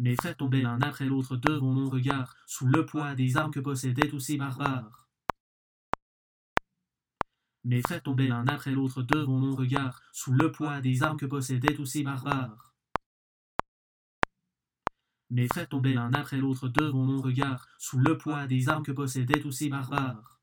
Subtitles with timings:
[0.00, 3.60] Mes frères tombaient l'un après l'autre devant mon regard, sous le poids des armes que
[3.60, 5.10] possédaient tous ces barbares.
[7.64, 11.26] Mes frères tombaient l'un après l'autre devant mon regard, sous le poids des armes que
[11.26, 12.74] possédaient tous ces barbares.
[15.28, 18.92] Mes frères tombaient l'un après l'autre devant mon regard, sous le poids des armes que
[18.92, 20.39] possédaient tous ces barbares.